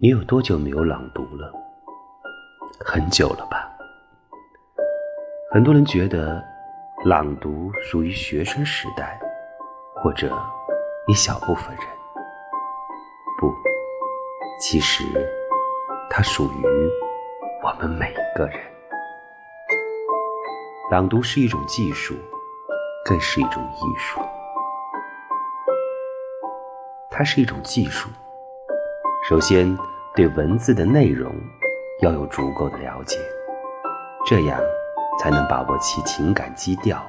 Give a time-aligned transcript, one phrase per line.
[0.00, 1.52] 你有多久没有朗读了？
[2.78, 3.68] 很久了吧？
[5.50, 6.40] 很多人觉得
[7.04, 9.18] 朗读属于学生时代，
[9.96, 10.40] 或者
[11.08, 11.84] 一小部分人。
[13.40, 13.52] 不，
[14.60, 15.02] 其实
[16.08, 16.64] 它属于
[17.64, 18.60] 我们每个人。
[20.92, 22.14] 朗读是一种技术，
[23.04, 24.20] 更是一种艺术。
[27.10, 28.08] 它是一种技术。
[29.28, 29.76] 首先，
[30.18, 31.32] 对文字的内容
[32.00, 33.16] 要有足够的了解，
[34.26, 34.60] 这样
[35.20, 37.00] 才能把握其情感基调。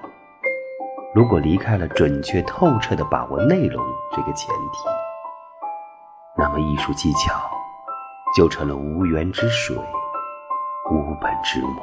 [1.16, 4.88] 如果离开了准确透彻的把握内容这个前提，
[6.38, 7.34] 那么艺术技巧
[8.38, 9.76] 就成了无源之水、
[10.91, 11.82] 无本之木，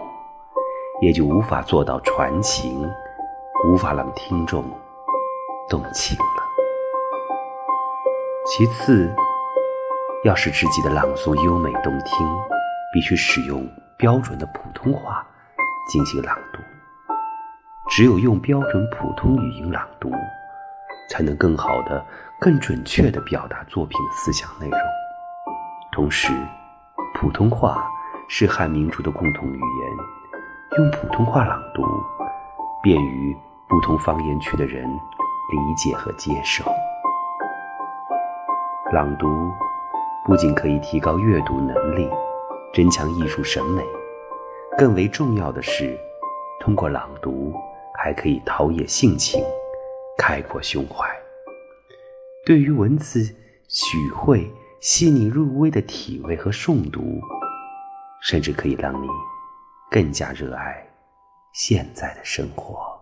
[1.01, 2.89] 也就无法做到传情，
[3.69, 4.63] 无法让听众
[5.69, 6.43] 动情了。
[8.47, 9.13] 其次。
[10.27, 12.27] 要使自己的朗诵优美动听，
[12.93, 13.65] 必须使用
[13.97, 15.25] 标准的普通话
[15.89, 16.59] 进行朗读。
[17.89, 20.11] 只有用标准普通语音朗读，
[21.09, 22.05] 才能更好的、
[22.41, 24.77] 更准确的表达作品的思想内容。
[25.93, 26.33] 同时，
[27.15, 27.89] 普通话
[28.29, 31.85] 是汉民族的共同语言，用普通话朗读，
[32.83, 33.37] 便于
[33.69, 36.65] 不同方言区的人理解和接受。
[38.93, 39.53] 朗读。
[40.27, 42.11] 不仅可以提高阅读能力，
[42.75, 43.83] 增强艺术审美，
[44.77, 45.97] 更为重要的是，
[46.59, 47.55] 通过朗读
[47.97, 49.41] 还可以陶冶性情，
[50.19, 51.09] 开阔胸怀。
[52.45, 53.23] 对于文字
[53.69, 57.21] 许会细腻入微的体味和诵读，
[58.21, 59.07] 甚至可以让你
[59.89, 60.85] 更加热爱
[61.53, 62.96] 现在的生活。